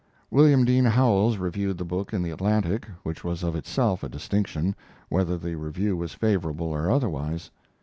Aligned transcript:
William 0.31 0.65
Dean 0.65 0.85
Howells 0.85 1.37
reviewed 1.37 1.77
the 1.77 1.85
book 1.85 2.11
in 2.11 2.23
the 2.23 2.31
Atlantic, 2.31 2.87
which 3.03 3.23
was 3.23 3.43
of 3.43 3.55
itself 3.55 4.01
a 4.03 4.09
distinction, 4.09 4.75
whether 5.09 5.37
the 5.37 5.53
review 5.53 5.95
was 5.95 6.15
favorable 6.15 6.69
or 6.69 6.89
otherwise. 6.89 7.51